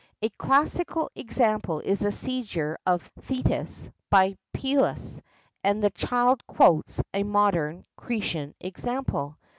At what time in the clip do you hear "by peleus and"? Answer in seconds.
4.09-5.87